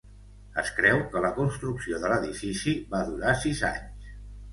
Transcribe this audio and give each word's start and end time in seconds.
Es 0.59 0.69
creu 0.77 1.01
que 1.11 1.21
la 1.25 1.29
construcció 1.35 1.99
de 2.05 2.09
l'edifici 2.13 2.73
va 2.95 3.03
durar 3.11 3.35
sis 3.43 3.63
anys. 3.71 4.09